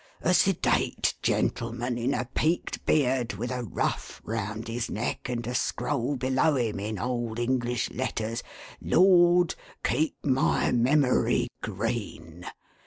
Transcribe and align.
—A 0.21 0.33
sedate 0.33 1.13
gentleman 1.21 1.95
in 1.95 2.15
a 2.15 2.25
peaked 2.33 2.83
beard, 2.87 3.33
with 3.33 3.51
a 3.51 3.61
ruff 3.63 4.19
round 4.23 4.67
his 4.67 4.89
neck, 4.89 5.29
and 5.29 5.45
a 5.45 5.53
scroll 5.53 6.15
below 6.15 6.55
him, 6.55 6.79
in 6.79 6.97
old 6.97 7.37
English 7.37 7.91
letters, 7.91 8.41
i 8.81 8.95
Lord! 8.95 9.53
keep 9.83 10.15
my 10.25 10.71
memory 10.71 11.49
green 11.61 12.47